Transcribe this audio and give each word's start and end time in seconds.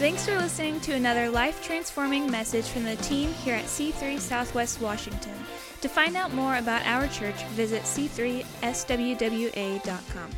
Thanks 0.00 0.24
for 0.24 0.32
listening 0.38 0.80
to 0.80 0.94
another 0.94 1.28
life 1.28 1.62
transforming 1.62 2.30
message 2.30 2.64
from 2.64 2.84
the 2.84 2.96
team 2.96 3.34
here 3.34 3.54
at 3.54 3.66
C3 3.66 4.18
Southwest 4.18 4.80
Washington. 4.80 5.34
To 5.82 5.90
find 5.90 6.16
out 6.16 6.32
more 6.32 6.56
about 6.56 6.86
our 6.86 7.06
church, 7.08 7.44
visit 7.48 7.82
c3swwa.com. 7.82 10.30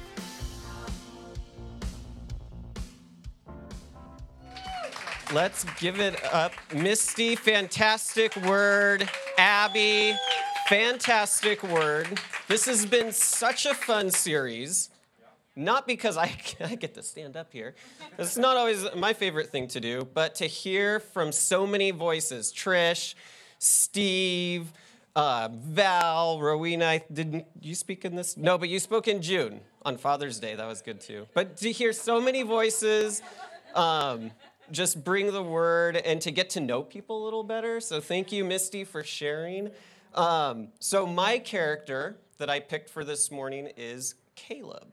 Let's 5.32 5.62
give 5.78 6.00
it 6.00 6.20
up. 6.34 6.50
Misty, 6.74 7.36
fantastic 7.36 8.34
word. 8.38 9.08
Abby, 9.38 10.16
fantastic 10.66 11.62
word. 11.62 12.18
This 12.48 12.66
has 12.66 12.84
been 12.84 13.12
such 13.12 13.66
a 13.66 13.74
fun 13.74 14.10
series. 14.10 14.90
Not 15.54 15.86
because 15.86 16.16
I, 16.16 16.34
I 16.60 16.74
get 16.74 16.94
to 16.94 17.02
stand 17.02 17.36
up 17.36 17.52
here. 17.52 17.74
It's 18.18 18.36
not 18.36 18.56
always 18.56 18.86
my 18.96 19.12
favorite 19.12 19.50
thing 19.50 19.68
to 19.68 19.80
do, 19.80 20.08
but 20.14 20.34
to 20.36 20.46
hear 20.46 21.00
from 21.00 21.32
so 21.32 21.66
many 21.66 21.90
voices 21.90 22.52
Trish, 22.52 23.14
Steve, 23.58 24.72
uh, 25.14 25.48
Val, 25.52 26.40
Rowena. 26.40 27.00
Didn't 27.12 27.46
you 27.60 27.74
speak 27.74 28.04
in 28.04 28.16
this? 28.16 28.36
No, 28.36 28.56
but 28.56 28.68
you 28.68 28.78
spoke 28.78 29.08
in 29.08 29.20
June 29.20 29.60
on 29.84 29.98
Father's 29.98 30.38
Day. 30.40 30.54
That 30.54 30.66
was 30.66 30.80
good 30.80 31.00
too. 31.00 31.26
But 31.34 31.58
to 31.58 31.70
hear 31.70 31.92
so 31.92 32.20
many 32.20 32.42
voices, 32.42 33.20
um, 33.74 34.30
just 34.70 35.04
bring 35.04 35.32
the 35.32 35.42
word 35.42 35.96
and 35.96 36.20
to 36.22 36.30
get 36.30 36.50
to 36.50 36.60
know 36.60 36.82
people 36.82 37.22
a 37.22 37.24
little 37.24 37.44
better. 37.44 37.80
So 37.80 38.00
thank 38.00 38.32
you, 38.32 38.44
Misty, 38.44 38.84
for 38.84 39.02
sharing. 39.02 39.70
Um, 40.14 40.68
so 40.78 41.06
my 41.06 41.38
character 41.38 42.16
that 42.38 42.48
I 42.48 42.60
picked 42.60 42.88
for 42.88 43.04
this 43.04 43.30
morning 43.30 43.70
is 43.76 44.14
Caleb. 44.34 44.88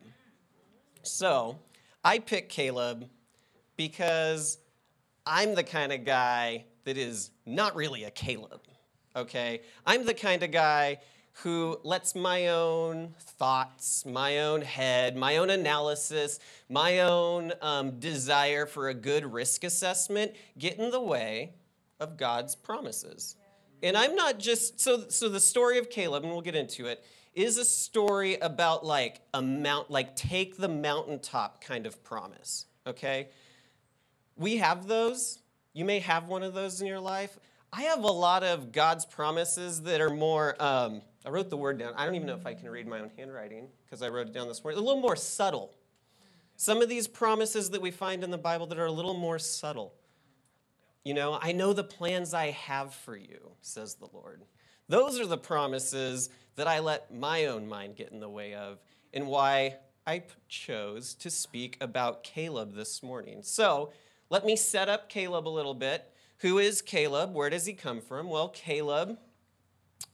So 1.09 1.59
I 2.03 2.19
picked 2.19 2.49
Caleb 2.49 3.09
because 3.75 4.57
I'm 5.25 5.55
the 5.55 5.63
kind 5.63 5.91
of 5.91 6.05
guy 6.05 6.65
that 6.85 6.97
is 6.97 7.31
not 7.45 7.75
really 7.75 8.03
a 8.03 8.11
Caleb. 8.11 8.61
Okay? 9.15 9.61
I'm 9.85 10.05
the 10.05 10.13
kind 10.13 10.43
of 10.43 10.51
guy 10.51 10.99
who 11.43 11.79
lets 11.83 12.15
my 12.15 12.47
own 12.47 13.13
thoughts, 13.19 14.05
my 14.05 14.39
own 14.39 14.61
head, 14.61 15.15
my 15.15 15.37
own 15.37 15.49
analysis, 15.49 16.39
my 16.67 16.99
own 16.99 17.53
um, 17.61 17.99
desire 17.99 18.65
for 18.65 18.89
a 18.89 18.93
good 18.93 19.25
risk 19.25 19.63
assessment 19.63 20.33
get 20.57 20.77
in 20.77 20.91
the 20.91 21.01
way 21.01 21.53
of 21.99 22.17
God's 22.17 22.55
promises. 22.55 23.35
And 23.81 23.95
I'm 23.95 24.15
not 24.15 24.39
just 24.39 24.79
so 24.79 25.05
so 25.07 25.29
the 25.29 25.39
story 25.39 25.77
of 25.77 25.89
Caleb, 25.89 26.23
and 26.23 26.31
we'll 26.33 26.41
get 26.41 26.55
into 26.55 26.87
it, 26.87 27.03
is 27.39 27.57
a 27.57 27.63
story 27.63 28.35
about 28.35 28.85
like 28.85 29.21
a 29.33 29.41
mount, 29.41 29.89
like 29.89 30.15
take 30.15 30.57
the 30.57 30.67
mountaintop 30.67 31.63
kind 31.63 31.85
of 31.85 32.03
promise. 32.03 32.65
Okay? 32.85 33.29
We 34.35 34.57
have 34.57 34.87
those. 34.87 35.39
You 35.73 35.85
may 35.85 35.99
have 35.99 36.27
one 36.27 36.43
of 36.43 36.53
those 36.53 36.81
in 36.81 36.87
your 36.87 36.99
life. 36.99 37.39
I 37.71 37.83
have 37.83 38.03
a 38.03 38.11
lot 38.11 38.43
of 38.43 38.71
God's 38.71 39.05
promises 39.05 39.83
that 39.83 40.01
are 40.01 40.09
more, 40.09 40.61
um, 40.61 41.01
I 41.25 41.29
wrote 41.29 41.49
the 41.49 41.57
word 41.57 41.77
down. 41.77 41.93
I 41.95 42.05
don't 42.05 42.15
even 42.15 42.27
know 42.27 42.35
if 42.35 42.45
I 42.45 42.55
can 42.55 42.69
read 42.69 42.87
my 42.87 42.99
own 42.99 43.11
handwriting 43.17 43.67
because 43.85 44.01
I 44.01 44.09
wrote 44.09 44.27
it 44.27 44.33
down 44.33 44.47
this 44.47 44.61
morning. 44.63 44.81
A 44.81 44.83
little 44.83 45.01
more 45.01 45.15
subtle. 45.15 45.71
Some 46.57 46.81
of 46.81 46.89
these 46.89 47.07
promises 47.07 47.69
that 47.69 47.81
we 47.81 47.91
find 47.91 48.21
in 48.21 48.31
the 48.31 48.37
Bible 48.37 48.65
that 48.67 48.79
are 48.79 48.85
a 48.85 48.91
little 48.91 49.13
more 49.13 49.39
subtle. 49.39 49.93
You 51.05 51.13
know, 51.13 51.39
I 51.41 51.53
know 51.53 51.71
the 51.71 51.85
plans 51.85 52.33
I 52.33 52.51
have 52.51 52.93
for 52.93 53.15
you, 53.15 53.51
says 53.61 53.95
the 53.95 54.09
Lord. 54.11 54.43
Those 54.89 55.19
are 55.19 55.27
the 55.27 55.37
promises 55.37 56.29
that 56.55 56.67
I 56.67 56.79
let 56.79 57.13
my 57.13 57.45
own 57.45 57.69
mind 57.69 57.95
get 57.95 58.11
in 58.11 58.19
the 58.19 58.27
way 58.27 58.55
of, 58.55 58.79
and 59.13 59.27
why 59.27 59.77
I 60.05 60.23
chose 60.47 61.13
to 61.15 61.29
speak 61.29 61.77
about 61.79 62.23
Caleb 62.23 62.73
this 62.73 63.03
morning. 63.03 63.43
So 63.43 63.93
let 64.31 64.45
me 64.45 64.55
set 64.55 64.89
up 64.89 65.07
Caleb 65.07 65.47
a 65.47 65.49
little 65.49 65.75
bit. 65.75 66.11
Who 66.39 66.57
is 66.57 66.81
Caleb? 66.81 67.33
Where 67.33 67.51
does 67.51 67.67
he 67.67 67.73
come 67.73 68.01
from? 68.01 68.29
Well, 68.29 68.49
Caleb 68.49 69.19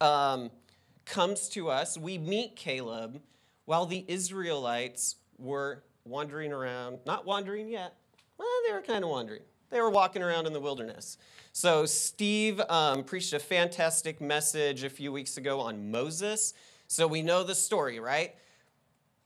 um, 0.01 0.51
comes 1.05 1.47
to 1.49 1.69
us. 1.69 1.97
We 1.97 2.17
meet 2.17 2.57
Caleb 2.57 3.21
while 3.63 3.85
the 3.85 4.03
Israelites 4.07 5.15
were 5.37 5.83
wandering 6.03 6.51
around, 6.51 6.99
not 7.05 7.25
wandering 7.25 7.69
yet. 7.69 7.95
Well, 8.37 8.47
they 8.67 8.73
were 8.73 8.81
kind 8.81 9.05
of 9.05 9.09
wandering. 9.09 9.41
They 9.69 9.81
were 9.81 9.89
walking 9.89 10.21
around 10.21 10.47
in 10.47 10.53
the 10.53 10.59
wilderness. 10.59 11.17
So, 11.51 11.85
Steve 11.85 12.61
um, 12.69 13.03
preached 13.03 13.33
a 13.33 13.39
fantastic 13.39 14.21
message 14.21 14.83
a 14.83 14.89
few 14.89 15.11
weeks 15.11 15.37
ago 15.37 15.59
on 15.59 15.91
Moses. 15.91 16.53
So, 16.87 17.07
we 17.07 17.21
know 17.21 17.43
the 17.43 17.55
story, 17.55 17.99
right? 17.99 18.35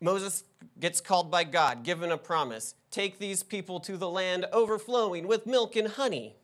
Moses 0.01 0.43
gets 0.79 1.01
called 1.01 1.29
by 1.29 1.43
God, 1.43 1.83
given 1.83 2.11
a 2.11 2.17
promise 2.17 2.75
take 2.91 3.19
these 3.19 3.43
people 3.43 3.79
to 3.81 3.97
the 3.97 4.09
land 4.09 4.45
overflowing 4.51 5.27
with 5.27 5.45
milk 5.45 5.75
and 5.75 5.89
honey. 5.89 6.35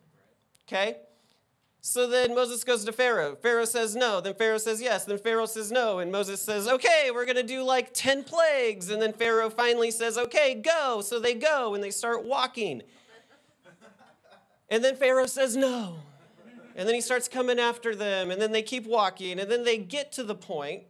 Okay? 0.67 0.97
So 1.81 2.07
then 2.07 2.33
Moses 2.33 2.63
goes 2.63 2.83
to 2.85 2.91
Pharaoh. 2.91 3.35
Pharaoh 3.35 3.65
says 3.65 3.95
no. 3.95 4.19
Then 4.19 4.33
Pharaoh 4.33 4.57
says 4.57 4.81
yes. 4.81 5.05
Then 5.05 5.19
Pharaoh 5.19 5.45
says 5.45 5.71
no. 5.71 5.99
And 5.99 6.11
Moses 6.11 6.41
says, 6.41 6.67
okay, 6.67 7.11
we're 7.13 7.25
going 7.25 7.35
to 7.35 7.43
do 7.43 7.63
like 7.63 7.93
10 7.93 8.23
plagues. 8.23 8.89
And 8.89 8.99
then 9.01 9.13
Pharaoh 9.13 9.51
finally 9.51 9.91
says, 9.91 10.17
okay, 10.17 10.55
go. 10.55 11.01
So 11.01 11.19
they 11.19 11.35
go 11.35 11.75
and 11.75 11.83
they 11.83 11.91
start 11.91 12.25
walking. 12.25 12.81
And 14.69 14.83
then 14.83 14.95
Pharaoh 14.95 15.27
says 15.27 15.55
no. 15.55 15.97
And 16.75 16.87
then 16.87 16.95
he 16.95 17.01
starts 17.01 17.27
coming 17.27 17.59
after 17.59 17.95
them. 17.95 18.31
And 18.31 18.41
then 18.41 18.51
they 18.51 18.61
keep 18.61 18.85
walking. 18.85 19.39
And 19.39 19.49
then 19.49 19.63
they 19.63 19.77
get 19.77 20.11
to 20.13 20.23
the 20.23 20.35
point 20.35 20.83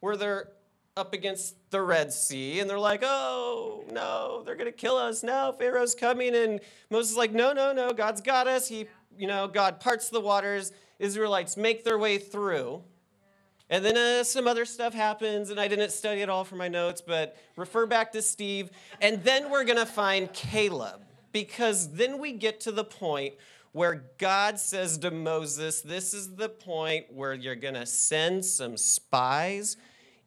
where 0.00 0.16
they're 0.16 0.48
up 0.96 1.14
against 1.14 1.54
the 1.70 1.80
Red 1.80 2.12
Sea 2.12 2.60
and 2.60 2.68
they're 2.68 2.78
like, 2.78 3.02
oh, 3.02 3.84
no, 3.90 4.42
they're 4.44 4.56
to 4.56 4.72
kill 4.72 4.96
us 4.96 5.22
now. 5.22 5.52
Pharaoh's 5.52 5.94
coming. 5.94 6.34
And 6.34 6.60
Moses 6.90 7.12
is 7.12 7.16
like, 7.16 7.32
no, 7.32 7.52
no, 7.52 7.72
no, 7.72 7.92
God's 7.92 8.20
got 8.20 8.46
us. 8.46 8.68
He, 8.68 8.86
you 9.16 9.26
know, 9.26 9.48
God 9.48 9.80
parts 9.80 10.10
the 10.10 10.20
waters. 10.20 10.72
Israelites 10.98 11.56
make 11.56 11.84
their 11.84 11.98
way 11.98 12.18
through. 12.18 12.82
And 13.70 13.84
then 13.84 13.96
uh, 13.96 14.24
some 14.24 14.48
other 14.48 14.64
stuff 14.64 14.92
happens, 14.92 15.50
and 15.50 15.60
I 15.60 15.68
didn't 15.68 15.92
study 15.92 16.22
it 16.22 16.28
all 16.28 16.42
for 16.42 16.56
my 16.56 16.66
notes, 16.66 17.00
but 17.00 17.36
refer 17.56 17.86
back 17.86 18.10
to 18.12 18.20
Steve. 18.20 18.70
And 19.00 19.22
then 19.22 19.48
we're 19.48 19.62
to 19.76 19.86
find 19.86 20.30
Caleb, 20.32 21.00
because 21.32 21.92
then 21.92 22.18
we 22.18 22.32
get 22.32 22.60
to 22.60 22.72
the 22.72 22.84
point 22.84 23.34
where 23.72 24.04
God 24.18 24.58
says 24.58 24.98
to 24.98 25.10
Moses, 25.10 25.80
This 25.80 26.12
is 26.12 26.34
the 26.34 26.48
point 26.48 27.12
where 27.12 27.34
you're 27.34 27.54
going 27.54 27.74
to 27.74 27.86
send 27.86 28.44
some 28.44 28.76
spies 28.76 29.76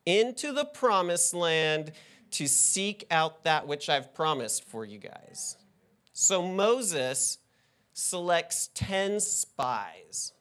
into 0.06 0.52
the 0.52 0.66
promised 0.66 1.34
land 1.34 1.92
to 2.32 2.48
seek 2.48 3.06
out 3.12 3.44
that 3.44 3.68
which 3.68 3.90
I've 3.90 4.14
promised 4.14 4.68
for 4.68 4.86
you 4.86 4.98
guys. 4.98 5.58
So 6.14 6.42
Moses 6.42 7.38
selects 7.94 8.70
10 8.74 9.20
spies, 9.20 10.34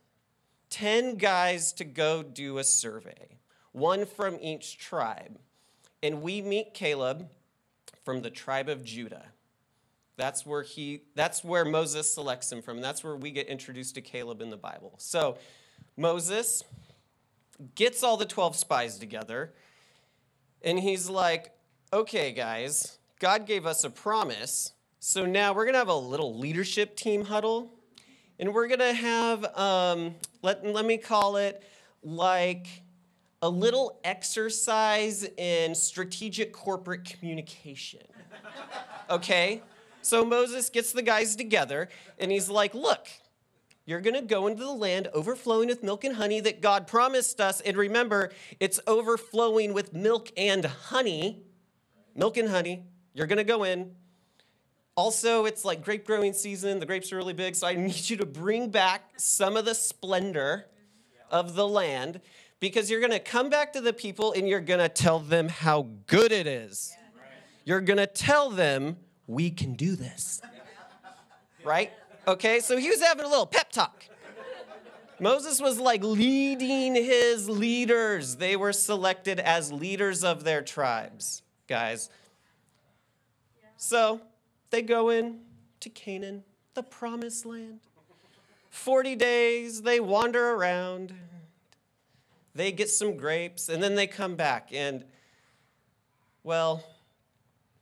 10 0.70 1.16
guys 1.16 1.72
to 1.74 1.84
go 1.84 2.22
do 2.22 2.58
a 2.58 2.64
survey, 2.64 3.38
one 3.72 4.06
from 4.06 4.38
each 4.40 4.78
tribe. 4.78 5.38
And 6.02 6.22
we 6.22 6.42
meet 6.42 6.74
Caleb 6.74 7.28
from 8.04 8.22
the 8.22 8.30
tribe 8.30 8.68
of 8.68 8.84
Judah. 8.84 9.26
That's 10.16 10.44
where 10.44 10.62
he 10.62 11.02
that's 11.14 11.42
where 11.42 11.64
Moses 11.64 12.12
selects 12.12 12.50
him 12.52 12.62
from. 12.62 12.80
That's 12.80 13.02
where 13.02 13.16
we 13.16 13.30
get 13.30 13.46
introduced 13.48 13.94
to 13.94 14.00
Caleb 14.00 14.40
in 14.40 14.50
the 14.50 14.56
Bible. 14.56 14.94
So 14.98 15.38
Moses 15.96 16.62
gets 17.74 18.02
all 18.02 18.16
the 18.16 18.26
12 18.26 18.56
spies 18.56 18.98
together 18.98 19.54
and 20.62 20.78
he's 20.78 21.08
like, 21.08 21.52
"Okay, 21.92 22.32
guys, 22.32 22.98
God 23.18 23.46
gave 23.46 23.66
us 23.66 23.84
a 23.84 23.90
promise 23.90 24.72
so 25.04 25.26
now 25.26 25.52
we're 25.52 25.64
going 25.64 25.72
to 25.72 25.80
have 25.80 25.88
a 25.88 25.96
little 25.96 26.38
leadership 26.38 26.94
team 26.94 27.24
huddle, 27.24 27.72
and 28.38 28.54
we're 28.54 28.68
going 28.68 28.78
to 28.78 28.92
have, 28.92 29.44
um, 29.58 30.14
let, 30.42 30.64
let 30.64 30.84
me 30.84 30.96
call 30.96 31.38
it 31.38 31.60
like 32.04 32.68
a 33.42 33.48
little 33.48 33.98
exercise 34.04 35.24
in 35.36 35.74
strategic 35.74 36.52
corporate 36.52 37.04
communication. 37.04 38.02
Okay? 39.10 39.60
So 40.02 40.24
Moses 40.24 40.68
gets 40.68 40.92
the 40.92 41.02
guys 41.02 41.36
together, 41.36 41.88
and 42.18 42.30
he's 42.30 42.48
like, 42.48 42.74
look, 42.74 43.08
you're 43.84 44.00
going 44.00 44.14
to 44.14 44.22
go 44.22 44.46
into 44.46 44.62
the 44.62 44.72
land 44.72 45.08
overflowing 45.12 45.68
with 45.68 45.82
milk 45.82 46.04
and 46.04 46.16
honey 46.16 46.40
that 46.40 46.60
God 46.60 46.86
promised 46.86 47.40
us. 47.40 47.60
And 47.60 47.76
remember, 47.76 48.30
it's 48.60 48.78
overflowing 48.86 49.74
with 49.74 49.92
milk 49.92 50.30
and 50.36 50.64
honey. 50.64 51.42
Milk 52.14 52.36
and 52.36 52.48
honey. 52.48 52.84
You're 53.14 53.26
going 53.26 53.38
to 53.38 53.44
go 53.44 53.64
in. 53.64 53.92
Also, 54.94 55.46
it's 55.46 55.64
like 55.64 55.84
grape 55.84 56.06
growing 56.06 56.32
season. 56.32 56.78
The 56.78 56.86
grapes 56.86 57.12
are 57.12 57.16
really 57.16 57.32
big, 57.32 57.56
so 57.56 57.66
I 57.66 57.74
need 57.76 58.08
you 58.08 58.16
to 58.18 58.26
bring 58.26 58.70
back 58.70 59.02
some 59.16 59.56
of 59.56 59.64
the 59.64 59.74
splendor 59.74 60.66
of 61.30 61.54
the 61.54 61.66
land 61.66 62.20
because 62.60 62.90
you're 62.90 63.00
going 63.00 63.12
to 63.12 63.18
come 63.18 63.50
back 63.50 63.72
to 63.72 63.80
the 63.80 63.92
people 63.92 64.32
and 64.32 64.48
you're 64.48 64.60
going 64.60 64.80
to 64.80 64.88
tell 64.88 65.18
them 65.18 65.48
how 65.48 65.88
good 66.06 66.30
it 66.30 66.46
is. 66.46 66.94
You're 67.64 67.80
going 67.80 67.98
to 67.98 68.06
tell 68.06 68.50
them, 68.50 68.98
we 69.26 69.50
can 69.50 69.74
do 69.74 69.96
this. 69.96 70.40
Right? 71.64 71.92
Okay, 72.26 72.60
so 72.60 72.76
he 72.76 72.88
was 72.88 73.00
having 73.00 73.24
a 73.24 73.28
little 73.28 73.46
pep 73.46 73.70
talk. 73.70 74.04
Moses 75.20 75.60
was 75.60 75.78
like 75.78 76.02
leading 76.02 76.94
his 76.94 77.48
leaders. 77.48 78.36
They 78.36 78.56
were 78.56 78.72
selected 78.72 79.38
as 79.38 79.72
leaders 79.72 80.24
of 80.24 80.44
their 80.44 80.62
tribes, 80.62 81.42
guys. 81.68 82.10
So, 83.76 84.20
they 84.70 84.82
go 84.82 85.10
in 85.10 85.40
to 85.80 85.88
Canaan. 85.90 86.44
the 86.74 86.82
promised 86.82 87.44
land. 87.44 87.80
40 88.70 89.16
days, 89.16 89.82
they 89.82 90.00
wander 90.00 90.52
around, 90.52 91.12
they 92.54 92.72
get 92.72 92.88
some 92.88 93.16
grapes, 93.16 93.68
and 93.68 93.82
then 93.82 93.94
they 93.94 94.06
come 94.06 94.34
back. 94.34 94.70
And, 94.72 95.04
well, 96.42 96.82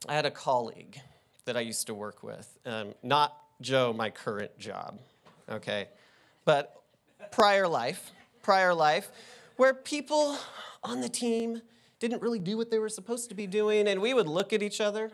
I 0.08 0.14
had 0.14 0.26
a 0.26 0.30
colleague 0.30 1.00
that 1.50 1.56
I 1.56 1.62
used 1.62 1.88
to 1.88 1.94
work 1.94 2.22
with, 2.22 2.60
um, 2.64 2.94
not 3.02 3.36
Joe, 3.60 3.92
my 3.92 4.08
current 4.08 4.56
job, 4.56 5.00
okay, 5.50 5.88
but 6.44 6.80
prior 7.32 7.66
life, 7.66 8.12
prior 8.40 8.72
life, 8.72 9.10
where 9.56 9.74
people 9.74 10.38
on 10.84 11.00
the 11.00 11.08
team 11.08 11.60
didn't 11.98 12.22
really 12.22 12.38
do 12.38 12.56
what 12.56 12.70
they 12.70 12.78
were 12.78 12.88
supposed 12.88 13.30
to 13.30 13.34
be 13.34 13.48
doing, 13.48 13.88
and 13.88 14.00
we 14.00 14.14
would 14.14 14.28
look 14.28 14.52
at 14.52 14.62
each 14.62 14.80
other, 14.80 15.10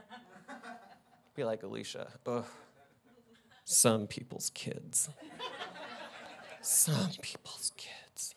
be 1.35 1.43
like, 1.43 1.63
Alicia, 1.63 2.07
ugh, 2.27 2.45
some 3.65 4.07
people's 4.07 4.51
kids. 4.51 5.09
Some 6.61 7.13
people's 7.23 7.73
kids. 7.79 8.35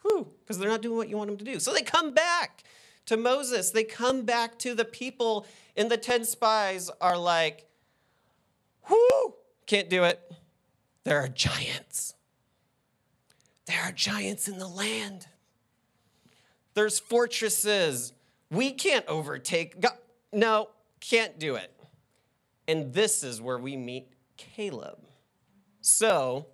Whew, 0.00 0.26
because 0.40 0.58
they're 0.58 0.70
not 0.70 0.80
doing 0.80 0.96
what 0.96 1.10
you 1.10 1.18
want 1.18 1.28
them 1.28 1.36
to 1.36 1.44
do. 1.44 1.60
So 1.60 1.74
they 1.74 1.82
come 1.82 2.14
back 2.14 2.64
to 3.10 3.16
Moses. 3.16 3.72
They 3.72 3.84
come 3.84 4.22
back 4.22 4.58
to 4.60 4.74
the 4.74 4.84
people, 4.84 5.44
and 5.80 5.90
the 5.90 5.96
10 5.96 6.26
spies 6.26 6.90
are 7.00 7.16
like, 7.16 7.66
whoo, 8.90 9.34
can't 9.64 9.88
do 9.88 10.04
it. 10.04 10.20
There 11.04 11.18
are 11.18 11.28
giants. 11.28 12.14
There 13.64 13.80
are 13.80 13.90
giants 13.90 14.46
in 14.46 14.58
the 14.58 14.68
land. 14.68 15.26
There's 16.74 16.98
fortresses. 16.98 18.12
We 18.50 18.72
can't 18.72 19.06
overtake. 19.06 19.80
God. 19.80 19.94
No, 20.34 20.68
can't 21.00 21.38
do 21.38 21.54
it. 21.54 21.72
And 22.68 22.92
this 22.92 23.24
is 23.24 23.40
where 23.40 23.58
we 23.58 23.78
meet 23.78 24.12
Caleb. 24.36 24.98
So, 25.80 26.48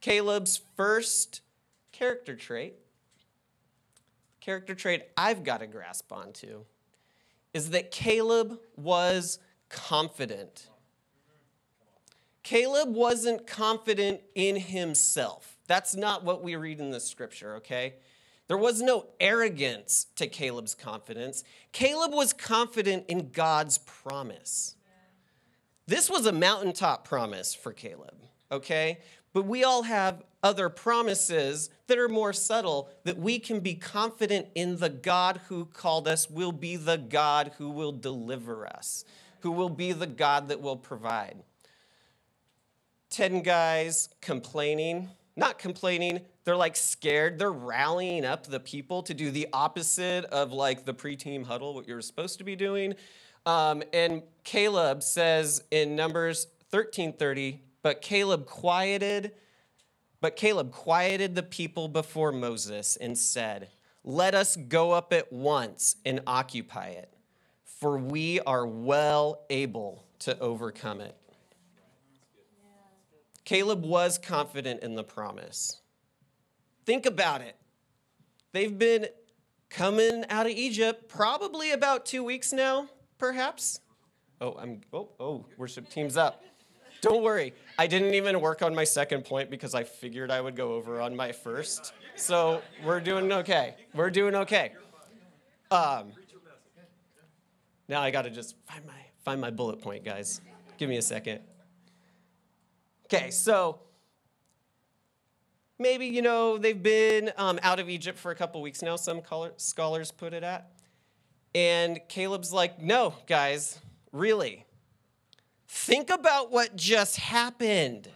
Caleb's 0.00 0.62
first 0.74 1.42
character 1.92 2.34
trait, 2.34 2.76
character 4.40 4.74
trait 4.74 5.02
I've 5.18 5.44
got 5.44 5.60
to 5.60 5.66
grasp 5.66 6.10
onto, 6.10 6.64
is 7.52 7.70
that 7.70 7.90
Caleb 7.90 8.58
was 8.76 9.38
confident. 9.68 10.68
Caleb 12.42 12.94
wasn't 12.94 13.46
confident 13.46 14.20
in 14.34 14.56
himself. 14.56 15.58
That's 15.66 15.94
not 15.94 16.24
what 16.24 16.42
we 16.42 16.56
read 16.56 16.80
in 16.80 16.90
the 16.90 17.00
scripture, 17.00 17.56
okay? 17.56 17.94
There 18.48 18.56
was 18.56 18.82
no 18.82 19.06
arrogance 19.20 20.06
to 20.16 20.26
Caleb's 20.26 20.74
confidence. 20.74 21.44
Caleb 21.72 22.12
was 22.12 22.32
confident 22.32 23.04
in 23.06 23.30
God's 23.30 23.78
promise. 23.78 24.74
This 25.86 26.10
was 26.10 26.26
a 26.26 26.32
mountaintop 26.32 27.06
promise 27.06 27.54
for 27.54 27.72
Caleb, 27.72 28.16
okay? 28.50 28.98
But 29.32 29.46
we 29.46 29.64
all 29.64 29.84
have 29.84 30.22
other 30.42 30.68
promises 30.68 31.70
that 31.86 31.98
are 31.98 32.08
more 32.08 32.32
subtle 32.32 32.88
that 33.04 33.18
we 33.18 33.38
can 33.38 33.60
be 33.60 33.74
confident 33.74 34.48
in 34.54 34.78
the 34.78 34.88
God 34.88 35.40
who 35.48 35.66
called 35.66 36.08
us 36.08 36.30
will 36.30 36.52
be 36.52 36.76
the 36.76 36.96
God 36.96 37.52
who 37.58 37.70
will 37.70 37.92
deliver 37.92 38.66
us, 38.66 39.04
who 39.40 39.50
will 39.50 39.68
be 39.68 39.92
the 39.92 40.06
God 40.06 40.48
that 40.48 40.60
will 40.60 40.76
provide. 40.76 41.42
10 43.10 43.42
guys 43.42 44.08
complaining, 44.20 45.10
not 45.36 45.58
complaining, 45.58 46.20
they're 46.44 46.56
like 46.56 46.76
scared. 46.76 47.38
They're 47.38 47.52
rallying 47.52 48.24
up 48.24 48.46
the 48.46 48.60
people 48.60 49.02
to 49.04 49.14
do 49.14 49.30
the 49.30 49.48
opposite 49.52 50.24
of 50.26 50.52
like 50.52 50.84
the 50.84 50.94
pre 50.94 51.16
team 51.16 51.44
huddle, 51.44 51.74
what 51.74 51.86
you're 51.86 52.00
supposed 52.00 52.38
to 52.38 52.44
be 52.44 52.56
doing. 52.56 52.94
Um, 53.46 53.82
and 53.92 54.22
Caleb 54.44 55.02
says 55.02 55.62
in 55.70 55.96
Numbers 55.96 56.46
1330, 56.70 57.60
but 57.82 58.02
Caleb 58.02 58.46
quieted, 58.46 59.32
but 60.20 60.36
Caleb 60.36 60.72
quieted 60.72 61.34
the 61.34 61.42
people 61.42 61.88
before 61.88 62.32
Moses 62.32 62.96
and 62.96 63.16
said, 63.16 63.68
Let 64.04 64.34
us 64.34 64.56
go 64.56 64.92
up 64.92 65.12
at 65.12 65.32
once 65.32 65.96
and 66.04 66.20
occupy 66.26 66.88
it, 66.88 67.12
for 67.64 67.98
we 67.98 68.40
are 68.40 68.66
well 68.66 69.44
able 69.50 70.04
to 70.20 70.38
overcome 70.38 71.00
it. 71.00 71.16
Caleb 73.44 73.84
was 73.84 74.18
confident 74.18 74.82
in 74.82 74.94
the 74.94 75.02
promise. 75.02 75.80
Think 76.84 77.06
about 77.06 77.40
it. 77.40 77.56
They've 78.52 78.76
been 78.76 79.06
coming 79.70 80.24
out 80.28 80.46
of 80.46 80.52
Egypt 80.52 81.08
probably 81.08 81.72
about 81.72 82.04
two 82.04 82.22
weeks 82.22 82.52
now, 82.52 82.88
perhaps. 83.18 83.80
Oh, 84.40 84.56
I'm, 84.58 84.80
oh, 84.92 85.10
oh, 85.18 85.46
worship 85.56 85.88
team's 85.88 86.16
up. 86.16 86.42
Don't 87.00 87.22
worry, 87.22 87.54
I 87.78 87.86
didn't 87.86 88.14
even 88.14 88.40
work 88.40 88.62
on 88.62 88.74
my 88.74 88.84
second 88.84 89.24
point 89.24 89.50
because 89.50 89.74
I 89.74 89.84
figured 89.84 90.30
I 90.30 90.40
would 90.40 90.54
go 90.54 90.74
over 90.74 91.00
on 91.00 91.16
my 91.16 91.32
first. 91.32 91.94
So 92.16 92.60
we're 92.84 93.00
doing 93.00 93.32
okay. 93.32 93.74
We're 93.94 94.10
doing 94.10 94.34
okay. 94.34 94.72
Um, 95.70 96.12
now 97.88 98.02
I 98.02 98.10
got 98.10 98.22
to 98.22 98.30
just 98.30 98.56
find 98.66 98.84
my 98.86 98.92
find 99.24 99.40
my 99.40 99.50
bullet 99.50 99.80
point, 99.80 100.04
guys. 100.04 100.40
Give 100.76 100.88
me 100.88 100.96
a 100.96 101.02
second. 101.02 101.40
Okay, 103.06 103.30
so 103.30 103.80
maybe 105.78 106.06
you 106.06 106.22
know 106.22 106.58
they've 106.58 106.82
been 106.82 107.32
um, 107.36 107.58
out 107.62 107.80
of 107.80 107.88
Egypt 107.88 108.18
for 108.18 108.30
a 108.30 108.34
couple 108.34 108.60
weeks 108.60 108.82
now. 108.82 108.96
Some 108.96 109.22
scholars 109.56 110.10
put 110.10 110.34
it 110.34 110.42
at, 110.42 110.70
and 111.54 111.98
Caleb's 112.08 112.52
like, 112.52 112.80
"No, 112.80 113.14
guys, 113.26 113.80
really." 114.12 114.66
Think 115.72 116.10
about 116.10 116.50
what 116.50 116.74
just 116.74 117.16
happened. 117.16 118.08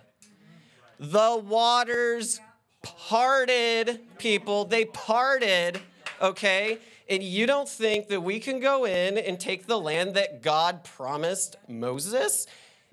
The 0.99 1.41
waters 1.43 2.41
parted, 2.83 4.01
people. 4.19 4.65
They 4.65 4.87
parted, 4.87 5.81
okay? 6.21 6.79
And 7.09 7.23
you 7.23 7.47
don't 7.47 7.69
think 7.69 8.09
that 8.09 8.21
we 8.21 8.41
can 8.41 8.59
go 8.59 8.85
in 8.87 9.17
and 9.17 9.39
take 9.39 9.67
the 9.69 9.79
land 9.79 10.15
that 10.15 10.43
God 10.43 10.83
promised 10.83 11.55
Moses 11.69 12.49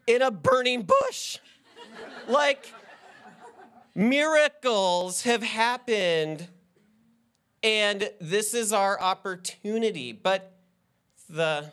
in 0.05 0.21
a 0.21 0.29
burning 0.29 0.83
bush? 0.83 1.39
like, 2.27 2.71
miracles 3.95 5.23
have 5.23 5.41
happened, 5.41 6.47
and 7.63 8.11
this 8.21 8.53
is 8.53 8.71
our 8.71 9.01
opportunity. 9.01 10.11
But 10.11 10.55
the 11.27 11.71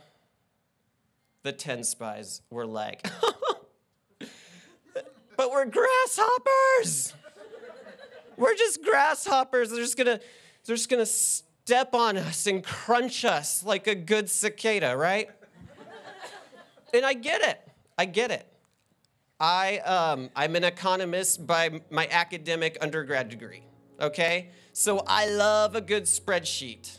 the 1.49 1.53
10 1.53 1.83
spies 1.83 2.43
were 2.51 2.67
like, 2.67 3.03
but 4.19 5.51
we're 5.51 5.65
grasshoppers. 5.65 7.15
We're 8.37 8.55
just 8.55 8.85
grasshoppers. 8.85 9.71
They're 9.71 9.81
just 9.81 9.97
gonna, 9.97 10.21
they're 10.67 10.77
just 10.77 10.91
gonna 10.91 11.07
step 11.07 11.95
on 11.95 12.19
us 12.19 12.47
and 12.47 12.63
crunch 12.63 13.25
us 13.25 13.65
like 13.65 13.87
a 13.87 13.95
good 13.95 14.29
cicada, 14.29 14.95
right? 14.95 15.31
and 16.93 17.07
I 17.07 17.15
get 17.15 17.41
it. 17.41 17.67
I 17.97 18.05
get 18.05 18.31
it. 18.31 18.47
I, 19.41 19.79
um, 19.79 20.29
I'm 20.37 20.55
an 20.55 20.65
economist 20.65 21.47
by 21.47 21.81
my 21.89 22.09
academic 22.11 22.77
undergrad 22.83 23.31
degree, 23.31 23.63
okay? 23.99 24.51
So 24.75 25.03
I 25.07 25.31
love 25.31 25.75
a 25.77 25.81
good 25.81 26.05
spreadsheet. 26.05 26.99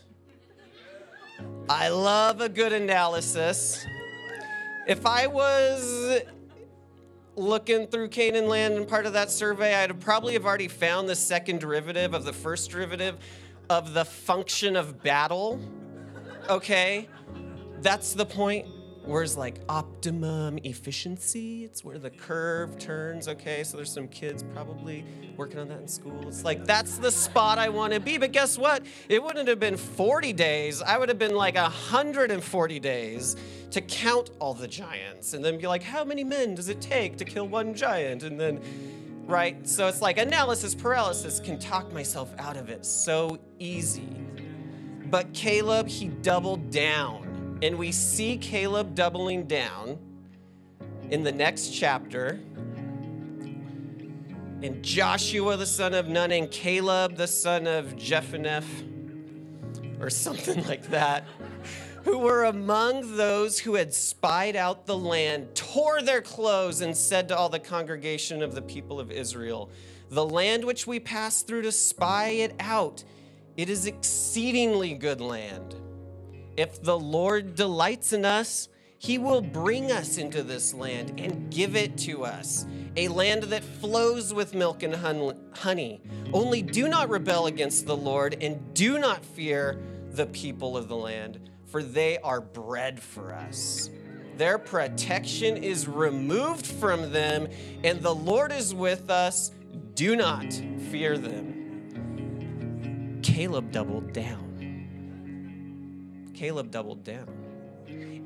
I 1.70 1.90
love 1.90 2.42
a 2.42 2.50
good 2.50 2.74
analysis. 2.74 3.86
If 4.90 5.06
I 5.06 5.28
was 5.28 6.24
looking 7.36 7.86
through 7.86 8.08
Canaan 8.08 8.48
land 8.48 8.74
and 8.74 8.88
part 8.88 9.06
of 9.06 9.14
that 9.14 9.30
survey, 9.30 9.76
I'd 9.76 10.00
probably 10.02 10.34
have 10.34 10.48
already 10.48 10.68
found 10.68 11.08
the 11.08 11.16
second 11.16 11.60
derivative 11.60 12.16
of 12.16 12.26
the 12.26 12.34
first 12.34 12.72
derivative 12.72 13.20
of 13.70 13.94
the 13.94 14.04
function 14.04 14.76
of 14.76 15.04
battle. 15.04 15.60
Okay? 16.50 17.08
That's 17.82 18.14
the 18.16 18.26
point. 18.26 18.66
Where's 19.10 19.36
like 19.36 19.56
optimum 19.68 20.60
efficiency? 20.64 21.66
It's 21.66 21.84
where 21.84 21.98
the 21.98 22.12
curve 22.12 22.78
turns. 22.78 23.28
Okay, 23.28 23.64
so 23.64 23.76
there's 23.76 23.92
some 23.92 24.08
kids 24.08 24.44
probably 24.54 25.04
working 25.36 25.58
on 25.58 25.68
that 25.70 25.82
in 25.82 25.88
school. 25.88 26.28
It's 26.28 26.46
like 26.46 26.64
that's 26.64 27.00
the 27.00 27.10
spot 27.10 27.58
I 27.58 27.70
want 27.70 27.94
to 27.94 28.00
be. 28.00 28.20
But 28.20 28.34
guess 28.34 28.56
what? 28.56 28.84
It 29.08 29.24
wouldn't 29.24 29.48
have 29.48 29.60
been 29.60 29.78
40 29.78 30.32
days. 30.34 30.84
I 30.84 31.00
would 31.00 31.10
have 31.10 31.18
been 31.18 31.34
like 31.34 31.56
140 31.56 32.80
days 32.80 33.36
to 33.72 33.82
count 33.82 34.30
all 34.38 34.54
the 34.54 34.68
giants 34.68 35.34
and 35.34 35.44
then 35.44 35.58
be 35.58 35.66
like, 35.66 35.82
how 35.82 36.04
many 36.04 36.24
men 36.24 36.54
does 36.54 36.70
it 36.70 36.80
take 36.80 37.18
to 37.18 37.26
kill 37.26 37.48
one 37.48 37.74
giant? 37.74 38.22
And 38.22 38.40
then, 38.40 38.62
right? 39.26 39.68
So 39.68 39.88
it's 39.88 40.04
like 40.04 40.20
analysis 40.20 40.76
paralysis 40.76 41.40
can 41.40 41.58
talk 41.58 41.92
myself 41.92 42.32
out 42.38 42.58
of 42.58 42.70
it 42.70 42.86
so 42.86 43.40
easy. 43.58 44.08
But 45.06 45.34
Caleb, 45.34 45.88
he 45.88 46.10
doubled 46.10 46.70
down 46.70 47.29
and 47.62 47.78
we 47.78 47.92
see 47.92 48.38
Caleb 48.38 48.96
doubling 48.96 49.44
down 49.46 49.98
in 51.10 51.24
the 51.24 51.32
next 51.32 51.70
chapter. 51.70 52.40
And 54.62 54.84
Joshua, 54.84 55.58
the 55.58 55.66
son 55.66 55.94
of 55.94 56.08
Nun, 56.08 56.32
and 56.32 56.50
Caleb, 56.52 57.16
the 57.16 57.28
son 57.28 57.68
of 57.68 57.96
Jephunneh, 57.96 58.64
or 60.02 60.10
something 60.10 60.66
like 60.68 60.88
that. 60.90 61.26
who 62.04 62.20
were 62.20 62.46
among 62.46 63.18
those 63.18 63.60
who 63.60 63.76
had 63.76 63.94
spied 63.94 64.56
out 64.56 64.86
the 64.86 64.98
land, 64.98 65.54
tore 65.54 66.02
their 66.02 66.22
clothes 66.22 66.82
and 66.82 66.96
said 66.96 67.28
to 67.28 67.38
all 67.38 67.50
the 67.50 67.60
congregation 67.60 68.42
of 68.42 68.56
the 68.56 68.62
people 68.62 69.00
of 69.00 69.12
Israel, 69.12 69.70
The 70.10 70.26
land 70.26 70.64
which 70.64 70.88
we 70.88 71.00
passed 71.00 71.46
through 71.48 71.64
to 71.64 71.72
spy 71.72 72.30
it 72.30 72.56
out, 72.60 73.04
it 73.58 73.70
is 73.70 73.86
exceedingly 73.86 74.94
good 74.94 75.20
land. 75.20 75.76
If 76.60 76.84
the 76.84 77.00
Lord 77.00 77.56
delights 77.56 78.12
in 78.12 78.26
us, 78.26 78.68
he 78.98 79.18
will 79.18 79.40
bring 79.40 79.94
us 79.94 80.18
into 80.18 80.44
this 80.44 80.74
land 80.74 81.18
and 81.18 81.50
give 81.50 81.78
it 81.78 81.98
to 82.00 82.26
us, 82.26 82.66
a 82.98 83.08
land 83.08 83.44
that 83.44 83.64
flows 83.64 84.34
with 84.34 84.54
milk 84.54 84.84
and 84.84 84.94
honey. 84.94 86.02
Only 86.34 86.62
do 86.62 86.90
not 86.90 87.08
rebel 87.08 87.46
against 87.46 87.86
the 87.86 87.96
Lord 87.96 88.36
and 88.42 88.74
do 88.74 89.00
not 89.00 89.24
fear 89.24 89.82
the 90.12 90.26
people 90.26 90.76
of 90.76 90.90
the 90.90 90.98
land, 90.98 91.50
for 91.66 91.82
they 91.82 92.18
are 92.18 92.42
bread 92.42 93.00
for 93.00 93.34
us. 93.34 93.90
Their 94.36 94.58
protection 94.58 95.56
is 95.64 95.88
removed 95.88 96.68
from 96.68 97.14
them, 97.14 97.48
and 97.86 98.02
the 98.02 98.14
Lord 98.14 98.52
is 98.52 98.76
with 98.76 99.10
us. 99.10 99.52
Do 99.96 100.18
not 100.18 100.52
fear 100.92 101.18
them. 101.18 101.54
Caleb 103.24 103.72
doubled 103.72 104.12
down. 104.12 104.49
Caleb 106.40 106.72
doubled 106.72 107.04
down. 107.04 107.28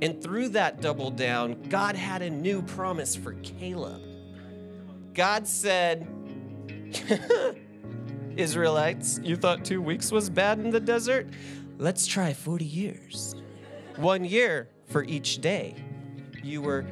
And 0.04 0.22
through 0.22 0.50
that 0.50 0.82
double 0.82 1.10
down, 1.10 1.60
God 1.64 1.96
had 1.96 2.22
a 2.22 2.30
new 2.30 2.62
promise 2.62 3.16
for 3.16 3.34
Caleb. 3.42 4.04
God 5.16 5.48
said, 5.48 6.08
Israelites, 8.38 9.20
you 9.24 9.36
thought 9.36 9.66
two 9.66 9.82
weeks 9.82 10.12
was 10.12 10.30
bad 10.30 10.60
in 10.60 10.70
the 10.70 10.80
desert? 10.80 11.28
Let's 11.80 12.06
try 12.06 12.34
40 12.34 12.64
years. 12.64 13.36
One 13.96 14.24
year 14.24 14.70
for 14.86 15.04
each 15.04 15.42
day. 15.42 15.76
You 16.44 16.62
were 16.62 16.86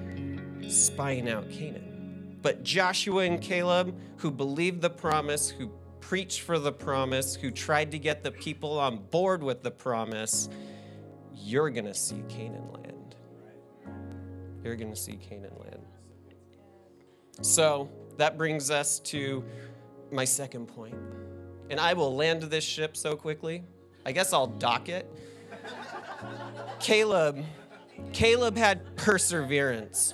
spying 0.68 1.30
out 1.30 1.52
Canaan. 1.52 2.40
But 2.42 2.64
Joshua 2.64 3.26
and 3.26 3.40
Caleb, 3.40 3.96
who 4.18 4.32
believed 4.32 4.82
the 4.82 4.90
promise, 4.90 5.52
who 5.52 5.70
preached 6.00 6.42
for 6.42 6.58
the 6.58 6.72
promise, 6.72 7.36
who 7.36 7.52
tried 7.52 7.92
to 7.92 8.00
get 8.00 8.24
the 8.24 8.32
people 8.32 8.80
on 8.80 8.98
board 9.12 9.44
with 9.44 9.62
the 9.62 9.70
promise, 9.70 10.50
you're 11.42 11.70
going 11.70 11.86
to 11.86 11.94
see 11.94 12.24
Canaan 12.30 12.72
land 12.74 12.92
you're 14.64 14.76
going 14.76 14.92
to 14.92 15.00
see 15.00 15.14
Canaan 15.14 15.54
land. 15.60 15.82
So 17.42 17.90
that 18.18 18.38
brings 18.38 18.70
us 18.70 19.00
to 19.00 19.44
my 20.12 20.26
second 20.26 20.68
point. 20.68 20.96
And 21.70 21.80
I 21.80 21.94
will 21.94 22.16
land 22.16 22.44
this 22.44 22.64
ship 22.64 22.96
so 22.96 23.16
quickly. 23.16 23.64
I 24.06 24.12
guess 24.12 24.34
I'll 24.34 24.48
dock 24.48 24.90
it. 24.90 25.10
Caleb, 26.80 27.44
Caleb 28.14 28.58
had 28.58 28.96
perseverance. 28.98 30.14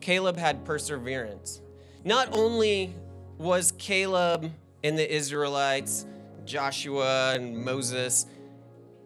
Caleb 0.00 0.36
had 0.36 0.64
perseverance. 0.64 1.60
Not 2.04 2.36
only 2.36 2.94
was 3.38 3.72
Caleb 3.78 4.52
and 4.82 4.98
the 4.98 5.14
Israelites, 5.14 6.06
Joshua 6.44 7.34
and 7.34 7.56
Moses, 7.56 8.26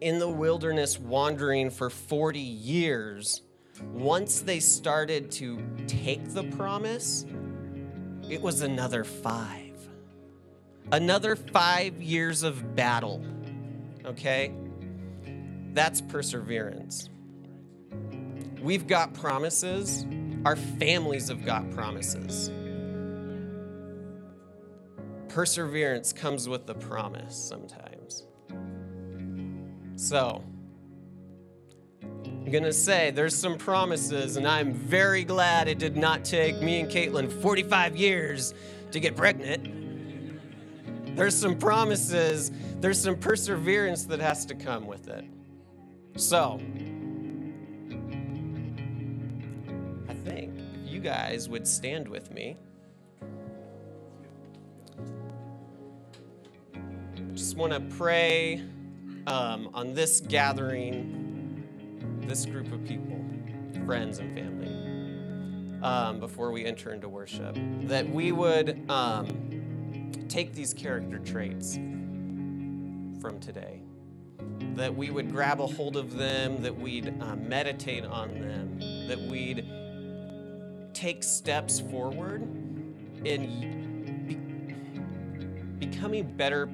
in 0.01 0.19
the 0.19 0.27
wilderness 0.27 0.99
wandering 0.99 1.69
for 1.69 1.89
40 1.89 2.39
years, 2.39 3.41
once 3.93 4.41
they 4.41 4.59
started 4.59 5.31
to 5.31 5.61
take 5.87 6.33
the 6.33 6.43
promise, 6.43 7.25
it 8.29 8.41
was 8.41 8.61
another 8.61 9.03
five. 9.03 9.65
Another 10.91 11.35
five 11.35 12.01
years 12.01 12.43
of 12.43 12.75
battle. 12.75 13.23
Okay? 14.05 14.53
That's 15.73 16.01
perseverance. 16.01 17.09
We've 18.61 18.87
got 18.87 19.13
promises, 19.13 20.05
our 20.45 20.55
families 20.55 21.29
have 21.29 21.45
got 21.45 21.69
promises. 21.71 22.51
Perseverance 25.29 26.11
comes 26.11 26.49
with 26.49 26.65
the 26.65 26.73
promise 26.73 27.35
sometimes. 27.35 28.23
So, 29.99 30.41
I'm 32.01 32.49
gonna 32.49 32.71
say 32.71 33.11
there's 33.11 33.35
some 33.35 33.57
promises, 33.57 34.37
and 34.37 34.47
I'm 34.47 34.73
very 34.73 35.25
glad 35.25 35.67
it 35.67 35.77
did 35.77 35.97
not 35.97 36.23
take 36.23 36.61
me 36.61 36.79
and 36.79 36.89
Caitlin 36.89 37.29
45 37.29 37.97
years 37.97 38.53
to 38.91 39.01
get 39.01 39.17
pregnant. 39.17 41.17
There's 41.17 41.35
some 41.35 41.57
promises, 41.57 42.49
there's 42.79 42.97
some 42.97 43.17
perseverance 43.17 44.05
that 44.05 44.21
has 44.21 44.45
to 44.45 44.55
come 44.55 44.87
with 44.87 45.09
it. 45.09 45.25
So, 46.15 46.61
I 50.07 50.13
think 50.13 50.57
you 50.85 51.01
guys 51.01 51.49
would 51.49 51.67
stand 51.67 52.07
with 52.07 52.31
me. 52.31 52.55
Just 57.33 57.57
want 57.57 57.73
to 57.73 57.81
pray 57.97 58.63
um, 59.29 59.69
on 59.75 59.93
this 59.93 60.19
gathering, 60.21 61.63
this 62.21 62.45
group 62.45 62.71
of 62.71 62.83
people, 62.83 63.23
friends 63.85 64.17
and 64.17 64.35
family, 64.35 65.79
um, 65.83 66.19
before 66.19 66.51
we 66.51 66.65
enter 66.65 66.91
into 66.93 67.07
worship, 67.07 67.55
that 67.81 68.09
we 68.09 68.31
would 68.31 68.89
um, 68.89 70.25
take 70.27 70.53
these 70.53 70.73
character 70.73 71.19
traits 71.19 71.75
from 73.21 73.39
today, 73.39 73.81
that 74.73 74.93
we 74.93 75.11
would 75.11 75.31
grab 75.31 75.61
a 75.61 75.67
hold 75.67 75.95
of 75.95 76.17
them, 76.17 76.61
that 76.63 76.75
we'd 76.75 77.13
uh, 77.21 77.35
meditate 77.35 78.05
on 78.05 78.29
them, 78.41 79.07
that 79.07 79.19
we'd 79.19 79.63
take 80.93 81.23
steps 81.23 81.79
forward 81.79 82.41
in 83.23 84.25
be- 85.79 85.85
becoming 85.85 86.35
better 86.35 86.67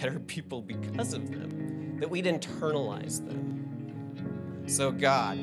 better 0.00 0.18
people 0.20 0.62
because 0.62 1.12
of 1.12 1.30
them, 1.30 1.98
that 2.00 2.08
we'd 2.08 2.24
internalize 2.24 3.24
them. 3.26 4.64
So, 4.66 4.90
God, 4.90 5.36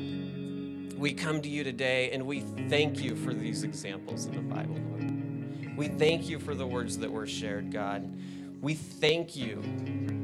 we 0.98 1.12
come 1.14 1.40
to 1.42 1.48
you 1.48 1.62
today 1.62 2.10
and 2.10 2.26
we 2.26 2.40
thank 2.68 3.00
you 3.00 3.14
for 3.14 3.32
these 3.32 3.62
examples 3.62 4.26
in 4.26 4.34
the 4.34 4.40
Bible, 4.40 4.74
Lord. 4.90 5.76
We 5.76 5.86
thank 5.86 6.28
you 6.28 6.40
for 6.40 6.56
the 6.56 6.66
words 6.66 6.98
that 6.98 7.10
were 7.10 7.26
shared, 7.26 7.70
God. 7.70 8.12
We 8.60 8.74
thank 8.74 9.36
you, 9.36 9.62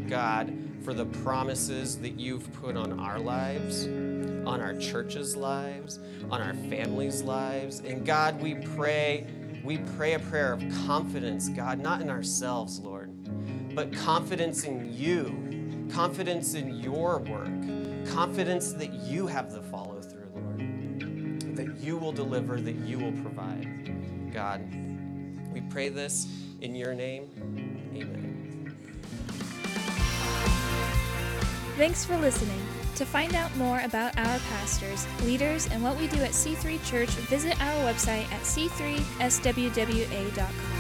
God, 0.09 0.53
for 0.83 0.95
the 0.95 1.07
promises 1.07 2.01
that 2.01 2.19
you've 2.19 2.53
put 2.55 2.77
on 2.77 2.99
our 2.99 3.21
lives, 3.21 3.87
on 3.87 4.61
our 4.61 4.75
church's 4.75 5.37
lives, 5.37 6.01
on 6.29 6.43
our 6.43 6.55
families' 6.55 7.23
lives. 7.23 7.81
And 7.81 8.05
God, 8.05 8.41
we 8.43 8.57
pray, 8.57 9.29
we 9.63 9.79
pray 9.97 10.15
a 10.15 10.19
prayer 10.19 10.53
of 10.53 10.65
confidence, 10.87 11.49
God, 11.51 11.79
not 11.79 12.01
in 12.01 12.11
ourselves, 12.11 12.81
Lord, 12.81 13.04
but 13.75 13.93
confidence 13.93 14.65
in 14.65 14.93
you, 14.93 15.89
confidence 15.93 16.55
in 16.55 16.79
your 16.79 17.19
work, 17.19 17.51
confidence 18.13 18.73
that 18.75 18.93
you 18.93 19.27
have 19.27 19.53
the 19.53 19.63
follow 19.63 20.01
through, 20.01 20.29
Lord, 20.35 21.57
that 21.57 21.77
you 21.81 21.97
will 21.97 22.13
deliver, 22.13 22.61
that 22.61 22.77
you 22.77 22.99
will 22.99 23.13
provide. 23.23 24.31
God, 24.33 24.63
we 25.53 25.63
pray 25.63 25.89
this 25.89 26.29
in 26.61 26.75
your 26.75 26.95
name. 26.95 27.31
Amen. 27.95 28.77
Thanks 31.77 32.05
for 32.05 32.17
listening. 32.19 32.61
To 32.97 33.05
find 33.05 33.35
out 33.35 33.55
more 33.57 33.81
about 33.81 34.17
our 34.17 34.39
pastors, 34.39 35.07
leaders, 35.23 35.69
and 35.73 35.83
what 35.83 35.99
we 35.99 36.07
do 36.07 36.23
at 36.23 36.31
C3 36.31 36.85
Church, 36.89 37.09
visit 37.09 37.61
our 37.61 37.93
website 37.93 38.31
at 38.31 38.43
c3swwa.com. 38.43 40.74